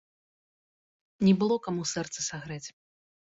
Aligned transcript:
Не 1.27 1.33
было 1.43 1.59
каму 1.67 1.81
сэрца 1.93 2.19
сагрэць. 2.31 2.67